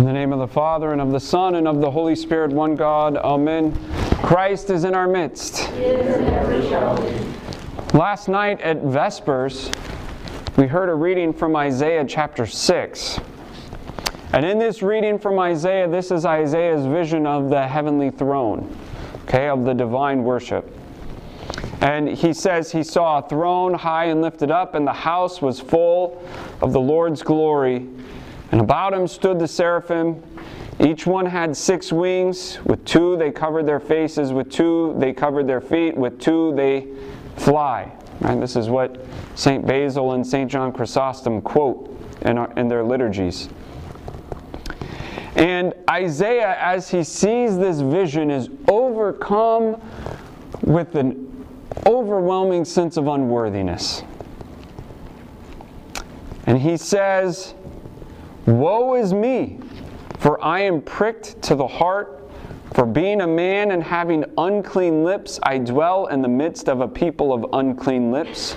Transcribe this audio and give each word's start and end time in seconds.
In 0.00 0.06
the 0.06 0.14
name 0.14 0.32
of 0.32 0.38
the 0.38 0.48
Father, 0.48 0.92
and 0.92 1.00
of 1.02 1.10
the 1.10 1.20
Son, 1.20 1.56
and 1.56 1.68
of 1.68 1.82
the 1.82 1.90
Holy 1.90 2.16
Spirit, 2.16 2.52
one 2.52 2.74
God. 2.74 3.18
Amen. 3.18 3.78
Christ 4.22 4.70
is 4.70 4.84
in 4.84 4.94
our 4.94 5.06
midst. 5.06 5.70
Last 7.92 8.26
night 8.26 8.62
at 8.62 8.78
Vespers, 8.78 9.70
we 10.56 10.66
heard 10.66 10.88
a 10.88 10.94
reading 10.94 11.34
from 11.34 11.54
Isaiah 11.54 12.06
chapter 12.08 12.46
6. 12.46 13.20
And 14.32 14.46
in 14.46 14.58
this 14.58 14.80
reading 14.80 15.18
from 15.18 15.38
Isaiah, 15.38 15.86
this 15.86 16.10
is 16.10 16.24
Isaiah's 16.24 16.86
vision 16.86 17.26
of 17.26 17.50
the 17.50 17.68
heavenly 17.68 18.08
throne, 18.08 18.74
okay, 19.24 19.50
of 19.50 19.66
the 19.66 19.74
divine 19.74 20.24
worship. 20.24 20.74
And 21.82 22.08
he 22.08 22.32
says 22.32 22.72
he 22.72 22.84
saw 22.84 23.18
a 23.18 23.28
throne 23.28 23.74
high 23.74 24.06
and 24.06 24.22
lifted 24.22 24.50
up, 24.50 24.74
and 24.74 24.86
the 24.86 24.94
house 24.94 25.42
was 25.42 25.60
full 25.60 26.26
of 26.62 26.72
the 26.72 26.80
Lord's 26.80 27.22
glory. 27.22 27.86
And 28.52 28.60
about 28.60 28.92
him 28.92 29.06
stood 29.06 29.38
the 29.38 29.48
seraphim. 29.48 30.22
Each 30.80 31.06
one 31.06 31.26
had 31.26 31.56
six 31.56 31.92
wings. 31.92 32.58
With 32.64 32.84
two 32.84 33.16
they 33.16 33.30
covered 33.30 33.66
their 33.66 33.80
faces, 33.80 34.32
with 34.32 34.50
two 34.50 34.94
they 34.98 35.12
covered 35.12 35.46
their 35.46 35.60
feet, 35.60 35.96
with 35.96 36.18
two 36.18 36.52
they 36.56 36.88
fly. 37.36 37.92
And 38.22 38.42
this 38.42 38.56
is 38.56 38.68
what 38.68 39.04
St. 39.34 39.66
Basil 39.66 40.12
and 40.12 40.26
St. 40.26 40.50
John 40.50 40.72
Chrysostom 40.72 41.42
quote 41.42 41.96
in, 42.22 42.38
our, 42.38 42.52
in 42.52 42.68
their 42.68 42.82
liturgies. 42.84 43.48
And 45.36 45.72
Isaiah, 45.88 46.56
as 46.58 46.90
he 46.90 47.04
sees 47.04 47.56
this 47.56 47.80
vision, 47.80 48.30
is 48.30 48.50
overcome 48.68 49.80
with 50.62 50.96
an 50.96 51.46
overwhelming 51.86 52.64
sense 52.64 52.96
of 52.96 53.06
unworthiness. 53.06 54.02
And 56.46 56.58
he 56.58 56.76
says, 56.76 57.54
Woe 58.50 58.96
is 58.96 59.14
me, 59.14 59.60
for 60.18 60.42
I 60.42 60.60
am 60.60 60.82
pricked 60.82 61.40
to 61.42 61.54
the 61.54 61.68
heart. 61.68 62.16
For 62.74 62.84
being 62.84 63.20
a 63.20 63.26
man 63.26 63.70
and 63.70 63.80
having 63.80 64.24
unclean 64.38 65.04
lips, 65.04 65.38
I 65.44 65.58
dwell 65.58 66.06
in 66.06 66.20
the 66.20 66.28
midst 66.28 66.68
of 66.68 66.80
a 66.80 66.88
people 66.88 67.32
of 67.32 67.46
unclean 67.52 68.10
lips. 68.10 68.56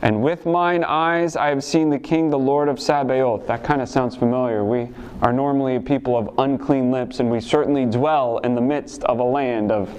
And 0.00 0.22
with 0.22 0.46
mine 0.46 0.84
eyes 0.84 1.36
I 1.36 1.48
have 1.48 1.62
seen 1.62 1.90
the 1.90 1.98
King, 1.98 2.30
the 2.30 2.38
Lord 2.38 2.68
of 2.68 2.80
Sabaoth. 2.80 3.46
That 3.46 3.62
kind 3.62 3.82
of 3.82 3.90
sounds 3.90 4.16
familiar. 4.16 4.64
We 4.64 4.88
are 5.20 5.34
normally 5.34 5.76
a 5.76 5.80
people 5.80 6.16
of 6.16 6.30
unclean 6.38 6.90
lips, 6.90 7.20
and 7.20 7.30
we 7.30 7.40
certainly 7.40 7.84
dwell 7.84 8.38
in 8.38 8.54
the 8.54 8.62
midst 8.62 9.04
of 9.04 9.18
a 9.18 9.24
land 9.24 9.70
of 9.70 9.94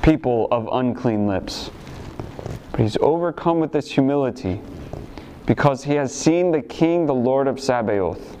people 0.00 0.48
of 0.50 0.66
unclean 0.72 1.26
lips. 1.26 1.70
But 2.70 2.80
he's 2.80 2.96
overcome 3.02 3.60
with 3.60 3.72
this 3.72 3.90
humility 3.90 4.62
because 5.48 5.82
he 5.82 5.94
has 5.94 6.14
seen 6.14 6.50
the 6.50 6.60
King, 6.60 7.06
the 7.06 7.14
Lord 7.14 7.48
of 7.48 7.58
Sabaoth. 7.58 8.36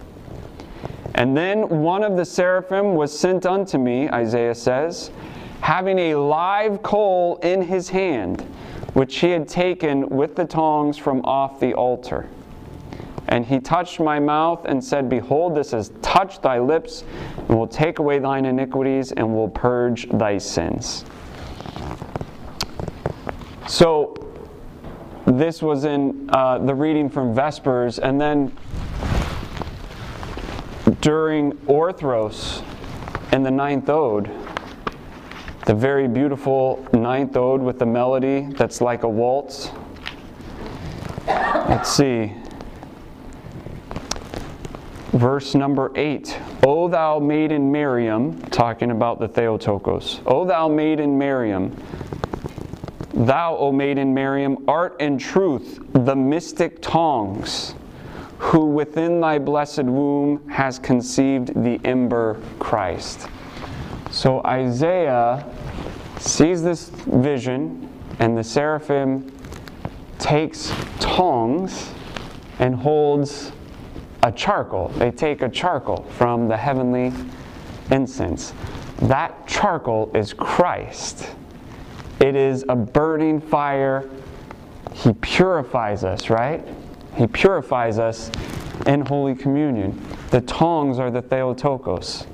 And 1.14 1.34
then 1.34 1.66
one 1.66 2.04
of 2.04 2.18
the 2.18 2.24
seraphim 2.24 2.94
was 2.94 3.18
sent 3.18 3.46
unto 3.46 3.78
me, 3.78 4.10
Isaiah 4.10 4.54
says, 4.54 5.10
having 5.62 5.98
a 5.98 6.16
live 6.16 6.82
coal 6.82 7.38
in 7.42 7.62
his 7.62 7.88
hand, 7.88 8.42
which 8.92 9.20
he 9.20 9.30
had 9.30 9.48
taken 9.48 10.06
with 10.10 10.36
the 10.36 10.44
tongs 10.44 10.98
from 10.98 11.22
off 11.24 11.58
the 11.58 11.72
altar. 11.72 12.28
And 13.28 13.46
he 13.46 13.58
touched 13.58 14.00
my 14.00 14.20
mouth 14.20 14.66
and 14.66 14.84
said, 14.84 15.08
Behold, 15.08 15.54
this 15.54 15.70
has 15.70 15.90
touched 16.02 16.42
thy 16.42 16.58
lips, 16.58 17.04
and 17.38 17.56
will 17.56 17.66
take 17.66 18.00
away 18.00 18.18
thine 18.18 18.44
iniquities, 18.44 19.12
and 19.12 19.34
will 19.34 19.48
purge 19.48 20.10
thy 20.10 20.36
sins. 20.36 21.06
So, 23.66 24.27
this 25.38 25.62
was 25.62 25.84
in 25.84 26.28
uh, 26.30 26.58
the 26.58 26.74
reading 26.74 27.08
from 27.08 27.32
Vespers, 27.32 27.98
and 27.98 28.20
then 28.20 28.52
during 31.00 31.52
Orthros 31.68 32.64
in 33.32 33.44
the 33.44 33.50
ninth 33.50 33.88
ode, 33.88 34.30
the 35.66 35.74
very 35.74 36.08
beautiful 36.08 36.84
ninth 36.92 37.36
ode 37.36 37.60
with 37.60 37.78
the 37.78 37.86
melody 37.86 38.48
that's 38.56 38.80
like 38.80 39.04
a 39.04 39.08
waltz. 39.08 39.70
Let's 41.26 41.92
see. 41.92 42.34
Verse 45.12 45.54
number 45.54 45.92
8. 45.94 46.36
O 46.66 46.88
thou 46.88 47.18
maiden 47.18 47.70
Miriam, 47.70 48.40
talking 48.50 48.90
about 48.90 49.20
the 49.20 49.28
Theotokos. 49.28 50.20
O 50.26 50.44
thou 50.44 50.68
maiden 50.68 51.16
Miriam, 51.16 51.76
Thou, 53.18 53.56
O 53.56 53.72
maiden 53.72 54.14
Miriam, 54.14 54.64
art 54.68 55.00
in 55.00 55.18
truth 55.18 55.80
the 55.92 56.14
mystic 56.14 56.80
tongs, 56.80 57.74
who 58.38 58.66
within 58.66 59.20
thy 59.20 59.40
blessed 59.40 59.82
womb 59.82 60.48
has 60.48 60.78
conceived 60.78 61.60
the 61.64 61.80
ember 61.84 62.40
Christ. 62.60 63.26
So 64.12 64.40
Isaiah 64.44 65.44
sees 66.20 66.62
this 66.62 66.90
vision, 66.90 67.92
and 68.20 68.38
the 68.38 68.44
seraphim 68.44 69.32
takes 70.20 70.72
tongs 71.00 71.90
and 72.60 72.72
holds 72.72 73.50
a 74.22 74.30
charcoal. 74.30 74.88
They 74.96 75.10
take 75.10 75.42
a 75.42 75.48
charcoal 75.48 76.04
from 76.16 76.46
the 76.46 76.56
heavenly 76.56 77.12
incense. 77.90 78.52
That 79.02 79.48
charcoal 79.48 80.12
is 80.14 80.32
Christ. 80.32 81.30
It 82.20 82.34
is 82.34 82.64
a 82.68 82.74
burning 82.74 83.40
fire. 83.40 84.08
He 84.92 85.12
purifies 85.12 86.04
us, 86.04 86.30
right? 86.30 86.66
He 87.14 87.26
purifies 87.26 87.98
us 87.98 88.30
in 88.86 89.02
Holy 89.02 89.34
Communion. 89.34 90.00
The 90.30 90.40
tongs 90.42 90.98
are 90.98 91.10
the 91.10 91.22
Theotokos. 91.22 92.26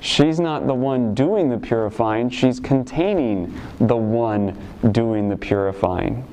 She's 0.00 0.38
not 0.38 0.66
the 0.66 0.74
one 0.74 1.14
doing 1.14 1.48
the 1.48 1.58
purifying, 1.58 2.30
she's 2.30 2.60
containing 2.60 3.58
the 3.80 3.96
one 3.96 4.56
doing 4.92 5.28
the 5.28 5.36
purifying. 5.36 6.24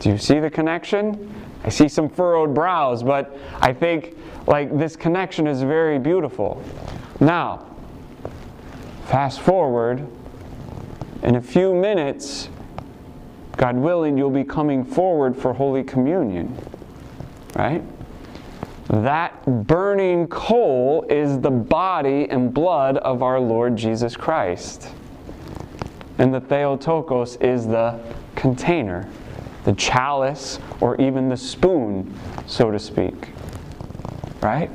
Do 0.00 0.10
you 0.10 0.18
see 0.18 0.40
the 0.40 0.50
connection? 0.50 1.32
I 1.64 1.68
see 1.68 1.88
some 1.88 2.08
furrowed 2.08 2.54
brows, 2.54 3.04
but 3.04 3.38
I 3.60 3.72
think 3.72 4.16
like 4.48 4.76
this 4.76 4.96
connection 4.96 5.46
is 5.46 5.62
very 5.62 5.98
beautiful. 5.98 6.62
Now, 7.20 7.66
fast 9.04 9.40
forward 9.40 10.06
in 11.22 11.36
a 11.36 11.40
few 11.40 11.74
minutes, 11.74 12.48
God 13.56 13.76
willing, 13.76 14.18
you'll 14.18 14.30
be 14.30 14.44
coming 14.44 14.84
forward 14.84 15.36
for 15.36 15.52
Holy 15.52 15.84
Communion. 15.84 16.56
Right? 17.54 17.82
That 18.88 19.66
burning 19.66 20.26
coal 20.26 21.06
is 21.08 21.40
the 21.40 21.50
body 21.50 22.28
and 22.28 22.52
blood 22.52 22.96
of 22.98 23.22
our 23.22 23.38
Lord 23.38 23.76
Jesus 23.76 24.16
Christ. 24.16 24.88
And 26.18 26.34
the 26.34 26.40
Theotokos 26.40 27.36
is 27.36 27.66
the 27.66 27.98
container, 28.34 29.08
the 29.64 29.74
chalice, 29.74 30.58
or 30.80 31.00
even 31.00 31.28
the 31.28 31.36
spoon, 31.36 32.12
so 32.46 32.70
to 32.70 32.78
speak. 32.78 33.28
Right? 34.40 34.70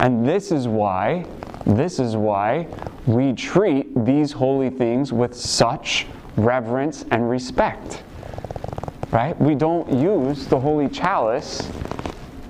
And 0.00 0.26
this 0.26 0.50
is 0.50 0.66
why, 0.66 1.26
this 1.66 1.98
is 1.98 2.16
why 2.16 2.66
we 3.06 3.32
treat 3.32 4.04
these 4.04 4.32
holy 4.32 4.70
things 4.70 5.12
with 5.12 5.34
such 5.34 6.06
reverence 6.36 7.04
and 7.10 7.28
respect. 7.28 8.02
Right? 9.10 9.38
We 9.38 9.54
don't 9.54 9.92
use 9.92 10.46
the 10.46 10.58
holy 10.58 10.88
chalice 10.88 11.68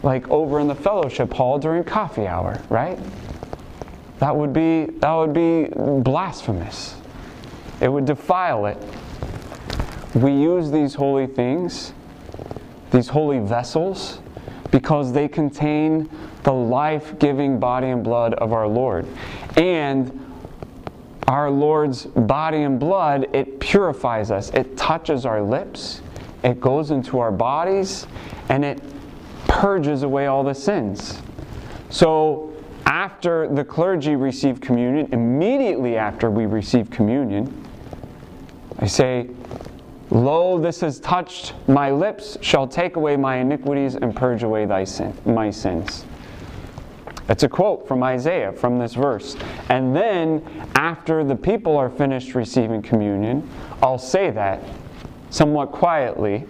like 0.02 0.28
over 0.28 0.60
in 0.60 0.68
the 0.68 0.74
fellowship 0.74 1.32
hall 1.32 1.58
during 1.58 1.84
coffee 1.84 2.26
hour, 2.26 2.60
right? 2.68 2.98
That 4.18 4.36
would 4.36 4.52
be 4.52 4.86
that 5.00 5.12
would 5.12 5.32
be 5.32 5.68
blasphemous. 6.02 6.96
It 7.80 7.88
would 7.88 8.04
defile 8.04 8.66
it. 8.66 8.78
We 10.14 10.32
use 10.32 10.70
these 10.70 10.94
holy 10.94 11.26
things, 11.26 11.94
these 12.92 13.08
holy 13.08 13.41
vessels, 13.41 14.20
because 14.70 15.12
they 15.12 15.26
contain 15.26 16.08
the 16.44 16.52
life 16.52 17.18
giving 17.18 17.58
body 17.58 17.88
and 17.88 18.04
blood 18.04 18.34
of 18.34 18.53
our 18.53 18.68
Lord. 18.68 19.06
And 19.56 20.22
our 21.32 21.50
Lord's 21.50 22.04
body 22.04 22.62
and 22.62 22.78
blood, 22.78 23.26
it 23.32 23.58
purifies 23.58 24.30
us. 24.30 24.50
It 24.50 24.76
touches 24.76 25.24
our 25.24 25.40
lips, 25.40 26.02
it 26.44 26.60
goes 26.60 26.90
into 26.90 27.20
our 27.20 27.32
bodies, 27.32 28.06
and 28.50 28.62
it 28.66 28.82
purges 29.48 30.02
away 30.02 30.26
all 30.26 30.44
the 30.44 30.54
sins. 30.54 31.22
So, 31.88 32.52
after 32.84 33.48
the 33.48 33.64
clergy 33.64 34.14
receive 34.14 34.60
communion, 34.60 35.08
immediately 35.12 35.96
after 35.96 36.30
we 36.30 36.44
receive 36.44 36.90
communion, 36.90 37.66
I 38.78 38.86
say, 38.86 39.30
Lo, 40.10 40.58
this 40.58 40.82
has 40.82 41.00
touched 41.00 41.54
my 41.66 41.90
lips, 41.90 42.36
shall 42.42 42.68
take 42.68 42.96
away 42.96 43.16
my 43.16 43.36
iniquities 43.36 43.94
and 43.94 44.14
purge 44.14 44.42
away 44.42 44.66
thy 44.66 44.84
sin, 44.84 45.16
my 45.24 45.50
sins. 45.50 46.04
It's 47.28 47.42
a 47.42 47.48
quote 47.48 47.86
from 47.86 48.03
Isaiah 48.03 48.53
from 48.53 48.78
this 48.78 48.95
verse. 48.95 49.36
And 49.69 49.95
then, 49.95 50.42
after 50.74 51.24
the 51.24 51.36
people 51.36 51.77
are 51.77 51.89
finished 51.89 52.34
receiving 52.34 52.83
communion, 52.83 53.48
I'll 53.83 53.98
say 53.98 54.30
that 54.30 54.63
somewhat 55.30 55.72
quietly, 55.72 56.45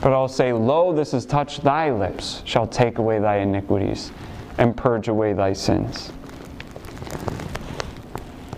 but 0.00 0.12
I'll 0.12 0.28
say, 0.28 0.52
Lo, 0.52 0.92
this 0.92 1.12
has 1.12 1.26
touched 1.26 1.62
thy 1.62 1.90
lips, 1.90 2.42
shall 2.44 2.66
take 2.66 2.98
away 2.98 3.18
thy 3.18 3.38
iniquities 3.38 4.10
and 4.58 4.76
purge 4.76 5.08
away 5.08 5.32
thy 5.32 5.52
sins. 5.52 6.12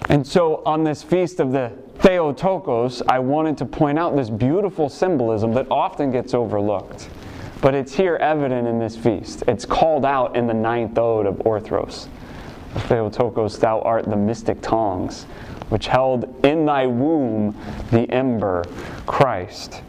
And 0.08 0.26
so, 0.26 0.62
on 0.66 0.82
this 0.82 1.02
feast 1.02 1.40
of 1.40 1.52
the 1.52 1.72
Theotokos, 1.98 3.02
I 3.08 3.18
wanted 3.18 3.58
to 3.58 3.66
point 3.66 3.98
out 3.98 4.16
this 4.16 4.30
beautiful 4.30 4.88
symbolism 4.88 5.52
that 5.54 5.70
often 5.70 6.10
gets 6.10 6.32
overlooked. 6.32 7.10
But 7.60 7.74
it's 7.74 7.94
here 7.94 8.16
evident 8.16 8.66
in 8.66 8.78
this 8.78 8.96
feast. 8.96 9.44
It's 9.46 9.64
called 9.64 10.04
out 10.04 10.36
in 10.36 10.46
the 10.46 10.54
ninth 10.54 10.96
ode 10.96 11.26
of 11.26 11.36
Orthros. 11.36 12.08
Theotokos, 12.74 13.58
thou 13.58 13.80
art 13.80 14.06
the 14.06 14.16
mystic 14.16 14.62
tongs, 14.62 15.24
which 15.68 15.86
held 15.86 16.44
in 16.44 16.64
thy 16.64 16.86
womb 16.86 17.56
the 17.90 18.10
ember, 18.10 18.64
Christ. 19.06 19.82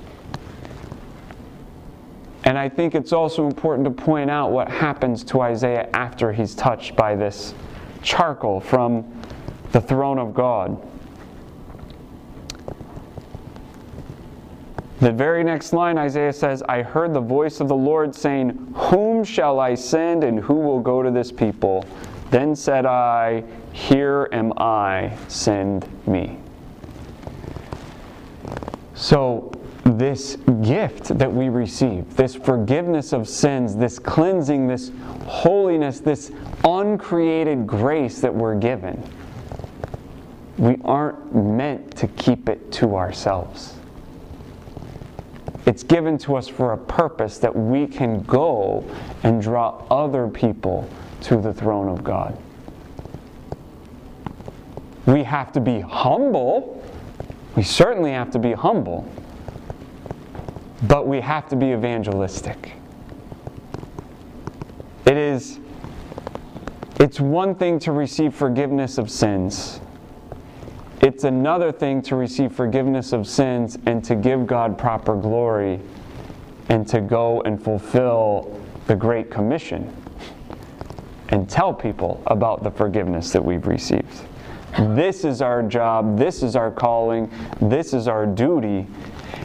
And 2.43 2.57
I 2.57 2.67
think 2.67 2.95
it's 2.95 3.13
also 3.13 3.45
important 3.45 3.85
to 3.85 4.03
point 4.03 4.29
out 4.29 4.51
what 4.51 4.67
happens 4.67 5.23
to 5.25 5.41
Isaiah 5.41 5.87
after 5.93 6.33
he's 6.33 6.55
touched 6.55 6.95
by 6.95 7.15
this 7.15 7.53
charcoal 8.01 8.59
from 8.59 9.05
the 9.71 9.79
throne 9.79 10.17
of 10.17 10.33
God. 10.33 10.81
The 15.01 15.11
very 15.11 15.43
next 15.43 15.73
line, 15.73 15.97
Isaiah 15.97 16.31
says, 16.31 16.61
I 16.69 16.83
heard 16.83 17.11
the 17.11 17.21
voice 17.21 17.59
of 17.59 17.67
the 17.67 17.75
Lord 17.75 18.13
saying, 18.13 18.51
Whom 18.75 19.23
shall 19.23 19.59
I 19.59 19.73
send 19.73 20.23
and 20.23 20.39
who 20.39 20.53
will 20.53 20.79
go 20.79 21.01
to 21.01 21.09
this 21.09 21.31
people? 21.31 21.83
Then 22.29 22.55
said 22.55 22.85
I, 22.85 23.43
Here 23.73 24.29
am 24.31 24.53
I, 24.57 25.17
send 25.27 25.87
me. 26.05 26.37
So, 28.93 29.51
this 29.85 30.35
gift 30.61 31.17
that 31.17 31.33
we 31.33 31.49
receive, 31.49 32.15
this 32.15 32.35
forgiveness 32.35 33.11
of 33.11 33.27
sins, 33.27 33.75
this 33.75 33.97
cleansing, 33.97 34.67
this 34.67 34.91
holiness, 35.25 35.99
this 35.99 36.31
uncreated 36.63 37.65
grace 37.65 38.21
that 38.21 38.35
we're 38.35 38.53
given, 38.53 39.01
we 40.59 40.77
aren't 40.85 41.33
meant 41.33 41.97
to 41.97 42.07
keep 42.07 42.47
it 42.47 42.71
to 42.73 42.95
ourselves. 42.95 43.80
It's 45.71 45.83
given 45.83 46.17
to 46.17 46.35
us 46.35 46.49
for 46.49 46.73
a 46.73 46.77
purpose 46.77 47.37
that 47.37 47.55
we 47.55 47.87
can 47.87 48.23
go 48.23 48.83
and 49.23 49.41
draw 49.41 49.81
other 49.89 50.27
people 50.27 50.85
to 51.21 51.37
the 51.37 51.53
throne 51.53 51.87
of 51.87 52.03
God. 52.03 52.37
We 55.05 55.23
have 55.23 55.53
to 55.53 55.61
be 55.61 55.79
humble. 55.79 56.85
We 57.55 57.63
certainly 57.63 58.11
have 58.11 58.31
to 58.31 58.37
be 58.37 58.51
humble. 58.51 59.09
But 60.89 61.07
we 61.07 61.21
have 61.21 61.47
to 61.47 61.55
be 61.55 61.71
evangelistic. 61.71 62.73
It 65.05 65.15
is 65.15 65.57
it's 66.99 67.21
one 67.21 67.55
thing 67.55 67.79
to 67.79 67.93
receive 67.93 68.35
forgiveness 68.35 68.97
of 68.97 69.09
sins. 69.09 69.79
It's 71.21 71.27
another 71.27 71.71
thing 71.71 72.01
to 72.01 72.15
receive 72.15 72.51
forgiveness 72.51 73.13
of 73.13 73.27
sins 73.27 73.77
and 73.85 74.03
to 74.05 74.15
give 74.15 74.47
God 74.47 74.75
proper 74.75 75.15
glory 75.15 75.79
and 76.69 76.87
to 76.87 76.99
go 76.99 77.41
and 77.41 77.63
fulfill 77.63 78.59
the 78.87 78.95
Great 78.95 79.29
Commission 79.29 79.95
and 81.29 81.47
tell 81.47 81.75
people 81.75 82.23
about 82.25 82.63
the 82.63 82.71
forgiveness 82.71 83.31
that 83.33 83.45
we've 83.45 83.67
received. 83.67 84.19
This 84.79 85.23
is 85.23 85.43
our 85.43 85.61
job, 85.61 86.17
this 86.17 86.41
is 86.41 86.55
our 86.55 86.71
calling, 86.71 87.31
this 87.61 87.93
is 87.93 88.07
our 88.07 88.25
duty, 88.25 88.87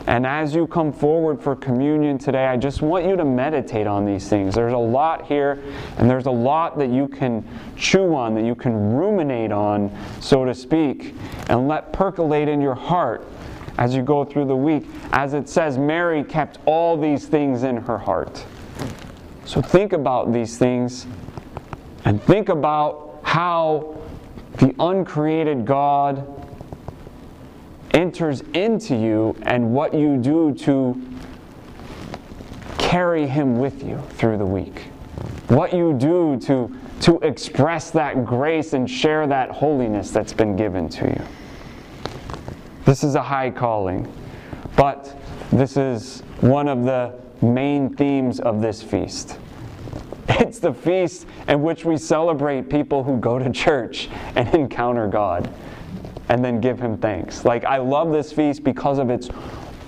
and 0.07 0.27
as 0.27 0.55
you 0.55 0.67
come 0.67 0.93
forward 0.93 1.43
for 1.43 1.57
communion 1.57 2.19
today, 2.19 2.47
I 2.47 2.57
just 2.57 2.81
want 2.81 3.07
you 3.07 3.17
to 3.17 3.25
meditate 3.25 3.87
on 3.87 4.05
these 4.05 4.29
things. 4.29 4.55
There's 4.55 4.73
a 4.73 4.79
lot 4.79 5.27
here, 5.27 5.63
and 5.99 6.09
there's 6.09 6.27
a 6.27 6.31
lot 6.31 6.79
that 6.79 6.91
you 6.91 7.09
can 7.09 7.47
chew 7.77 8.15
on, 8.15 8.35
that 8.37 8.45
you 8.45 8.55
can 8.55 8.95
ruminate 8.95 9.51
on, 9.51 9.91
so 10.21 10.45
to 10.45 10.55
speak, 10.55 11.15
and 11.49 11.67
let 11.67 11.93
percolate 11.93 12.49
in 12.49 12.61
your 12.61 12.75
heart 12.75 13.27
as 13.79 13.95
you 13.95 14.03
go 14.03 14.25
through 14.25 14.47
the 14.47 14.57
week. 14.57 14.87
As 15.13 15.35
it 15.35 15.49
says, 15.49 15.77
Mary 15.77 16.23
kept 16.23 16.59
all 16.67 16.97
these 16.97 17.27
things 17.27 17.63
in 17.63 17.77
her 17.77 17.99
heart. 17.99 18.45
So 19.45 19.61
think 19.61 19.93
about 19.93 20.33
these 20.33 20.57
things 20.57 21.07
and 22.05 22.23
think 22.23 22.49
about 22.49 23.21
how 23.23 23.97
the 24.59 24.75
uncreated 24.79 25.67
God 25.67 26.36
enters 27.97 28.43
into 28.53 28.95
you 28.95 29.35
and 29.43 29.73
what 29.73 29.95
you 29.95 30.19
do 30.19 30.55
to 30.55 31.03
carry 32.77 33.27
him 33.27 33.59
with 33.59 33.83
you 33.83 34.01
through 34.11 34.37
the 34.37 34.45
week. 34.45 34.83
What 35.49 35.73
you 35.73 35.95
do 35.95 36.39
to, 36.41 36.77
to 37.01 37.19
express 37.21 37.91
that 37.93 38.27
grace 38.27 38.75
and 38.75 38.89
share 38.89 39.27
that 39.27 39.51
holiness 39.51 40.11
that's 40.11 40.35
been 40.35 40.57
given 40.57 40.91
to 40.91 41.07
you. 41.07 41.23
This 42.85 43.03
is 43.03 43.15
a 43.15 43.23
high 43.23 43.51
calling, 43.51 44.13
but 44.77 45.19
this 45.51 45.79
is 45.79 46.21
one 46.41 46.69
of 46.69 46.85
the 46.85 47.15
main 47.41 47.97
themes 47.97 48.41
of 48.41 48.61
this 48.61 48.83
feast. 48.83 49.39
It's 50.29 50.59
the 50.59 50.75
feast 50.75 51.27
in 51.49 51.63
which 51.63 51.85
we 51.85 51.97
celebrate 51.97 52.69
people 52.69 53.05
who 53.05 53.17
go 53.19 53.39
to 53.39 53.51
church 53.51 54.11
and 54.35 54.53
encounter 54.55 55.07
God 55.07 55.49
and 56.29 56.45
then 56.45 56.61
give 56.61 56.81
him 56.81 56.97
thanks. 56.97 57.45
Like, 57.45 57.65
I 57.65 57.79
love 57.79 58.13
this 58.13 58.33
feast 58.33 58.65
because 58.65 58.99
of 58.99 59.11
its 59.11 59.29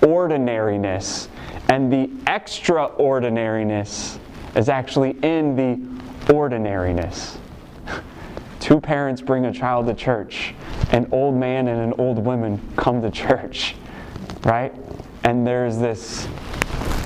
ordinariness, 0.03 1.29
and 1.69 1.93
the 1.93 2.11
extraordinariness 2.27 4.19
is 4.55 4.69
actually 4.69 5.11
in 5.23 5.57
the 5.57 6.33
ordinariness. 6.33 7.39
Two 8.61 8.81
parents 8.81 9.21
bring 9.21 9.47
a 9.47 9.53
child 9.53 9.87
to 9.87 9.95
church, 9.95 10.55
an 10.93 11.09
old 11.13 11.35
man 11.35 11.69
and 11.69 11.81
an 11.81 11.95
old 11.99 12.25
woman 12.25 12.61
come 12.77 13.03
to 13.03 13.11
church, 13.11 13.75
right? 14.45 14.75
And 15.25 15.47
there's 15.47 15.79
this 15.79 16.29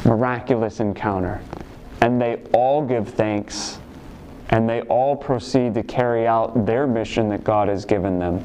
miraculous 0.05 0.81
encounter. 0.81 1.41
And 2.03 2.21
they 2.21 2.43
all 2.53 2.85
give 2.85 3.09
thanks, 3.09 3.79
and 4.51 4.69
they 4.69 4.83
all 4.83 5.17
proceed 5.17 5.73
to 5.75 5.83
carry 5.83 6.27
out 6.27 6.67
their 6.67 6.87
mission 6.87 7.29
that 7.31 7.45
God 7.45 7.69
has 7.69 7.85
given 7.85 8.19
them 8.19 8.45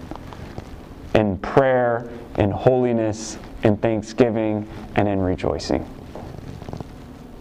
in 1.16 1.38
prayer, 1.40 2.10
in 2.38 2.52
holiness, 2.52 3.38
in 3.64 3.78
thanksgiving, 3.78 4.68
and 4.96 5.08
in 5.08 5.20
rejoicing. 5.20 5.86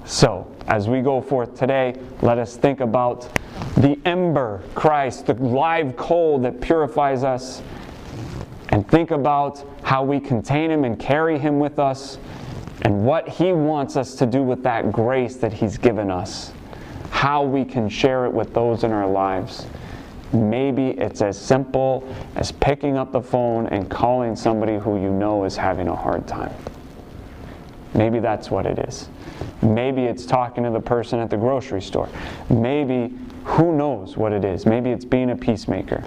So, 0.05 0.51
as 0.69 0.89
we 0.89 1.01
go 1.01 1.21
forth 1.21 1.59
today, 1.59 1.99
let 2.23 2.39
us 2.39 2.57
think 2.57 2.81
about 2.81 3.29
the 3.77 3.99
ember, 4.05 4.63
Christ, 4.75 5.27
the 5.27 5.35
live 5.35 5.97
coal 5.97 6.39
that 6.41 6.61
purifies 6.61 7.25
us, 7.25 7.63
and 8.71 8.89
think 8.89 9.11
about 9.11 9.65
how 9.83 10.05
we 10.05 10.21
contain 10.21 10.71
Him 10.71 10.85
and 10.85 10.99
carry 10.99 11.39
Him 11.39 11.59
with 11.59 11.79
us, 11.79 12.19
and 12.83 13.05
what 13.05 13.29
He 13.29 13.53
wants 13.53 13.97
us 13.97 14.15
to 14.17 14.27
do 14.27 14.43
with 14.43 14.63
that 14.63 14.93
grace 14.93 15.37
that 15.37 15.53
He's 15.53 15.79
given 15.79 16.11
us, 16.11 16.53
how 17.11 17.43
we 17.43 17.65
can 17.65 17.89
share 17.89 18.27
it 18.27 18.33
with 18.33 18.55
those 18.55 18.85
in 18.85 18.93
our 18.93 19.09
lives. 19.09 19.67
Maybe 20.33 20.91
it's 20.91 21.23
as 21.23 21.41
simple 21.41 22.07
as 22.35 22.53
picking 22.53 22.97
up 22.97 23.13
the 23.13 23.23
phone 23.23 23.67
and 23.69 23.89
calling 23.89 24.37
somebody 24.37 24.77
who 24.77 25.01
you 25.01 25.11
know 25.11 25.45
is 25.45 25.57
having 25.57 25.89
a 25.89 25.95
hard 25.95 26.27
time. 26.27 26.55
Maybe 27.95 28.19
that's 28.19 28.51
what 28.51 28.67
it 28.67 28.79
is. 28.79 29.09
Maybe 29.63 30.05
it's 30.05 30.27
talking 30.27 30.65
to 30.65 30.71
the 30.71 30.81
person 30.81 31.19
at 31.19 31.31
the 31.31 31.37
grocery 31.37 31.81
store. 31.81 32.09
Maybe, 32.51 33.15
who 33.45 33.77
knows 33.77 34.17
what 34.17 34.33
it 34.33 34.45
is? 34.45 34.67
Maybe 34.67 34.91
it's 34.91 35.05
being 35.05 35.31
a 35.31 35.37
peacemaker. 35.37 36.05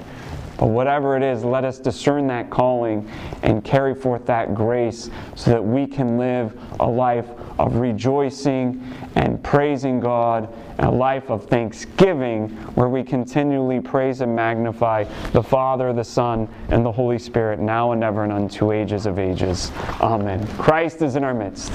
But 0.59 0.67
whatever 0.67 1.15
it 1.15 1.23
is, 1.23 1.45
let 1.45 1.63
us 1.63 1.79
discern 1.79 2.27
that 2.27 2.49
calling 2.49 3.09
and 3.43 3.63
carry 3.63 3.95
forth 3.95 4.25
that 4.25 4.53
grace 4.53 5.09
so 5.35 5.51
that 5.51 5.63
we 5.63 5.87
can 5.87 6.17
live 6.17 6.53
a 6.81 6.87
life 6.87 7.27
of 7.57 7.75
rejoicing 7.75 8.83
and 9.15 9.41
praising 9.41 9.99
God, 10.01 10.53
a 10.79 10.91
life 10.91 11.29
of 11.29 11.45
thanksgiving 11.45 12.49
where 12.75 12.89
we 12.89 13.03
continually 13.03 13.79
praise 13.79 14.21
and 14.21 14.35
magnify 14.35 15.05
the 15.31 15.43
Father, 15.43 15.93
the 15.93 16.03
Son, 16.03 16.47
and 16.69 16.85
the 16.85 16.91
Holy 16.91 17.19
Spirit, 17.19 17.59
now 17.59 17.93
and 17.93 18.03
ever 18.03 18.23
and 18.23 18.33
unto 18.33 18.73
ages 18.73 19.05
of 19.05 19.17
ages. 19.17 19.71
Amen. 20.01 20.45
Christ 20.57 21.01
is 21.01 21.15
in 21.15 21.23
our 21.23 21.33
midst. 21.33 21.71